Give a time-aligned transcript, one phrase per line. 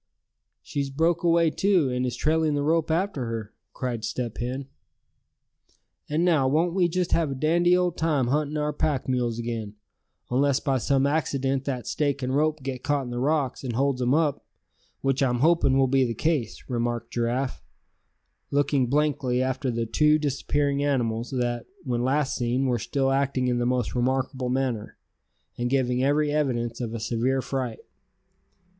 [0.63, 4.65] "She's broke away too, and is trailing the rope after her!" cried Step Hen.
[6.09, 9.75] "And now, won't we just have a dandy old time hunting our pack mules again;
[10.31, 14.01] unless by some accident that stake and rope get caught in the rocks, and holds
[14.01, 14.43] 'em up;
[15.01, 17.61] which I'm hoping will be the case," remarked Giraffe,
[18.49, 23.59] looking blankly after the two disappearing animals, that, when last seen, were still acting in
[23.59, 24.97] the most remarkable manner,
[25.59, 27.81] and giving every evidence of a severe fright.